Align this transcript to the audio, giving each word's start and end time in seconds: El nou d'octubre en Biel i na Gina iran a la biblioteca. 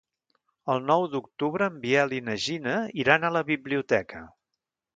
El 0.75 0.79
nou 0.91 1.05
d'octubre 1.15 1.67
en 1.73 1.77
Biel 1.85 2.15
i 2.19 2.23
na 2.29 2.37
Gina 2.47 2.75
iran 3.05 3.27
a 3.27 3.33
la 3.39 3.47
biblioteca. 3.53 4.27